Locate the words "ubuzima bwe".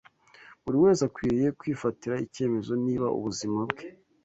3.17-3.85